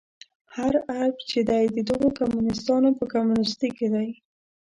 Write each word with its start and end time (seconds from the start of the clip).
هر 0.55 0.73
عیب 0.89 1.15
چې 1.29 1.39
دی 1.49 1.63
د 1.75 1.77
دغو 1.89 2.07
کمونیستانو 2.19 2.89
په 2.99 3.05
کمونیستي 3.13 3.69
کې 3.77 3.87
دی. 3.93 4.09